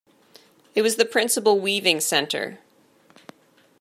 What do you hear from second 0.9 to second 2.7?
the principal weaving centre.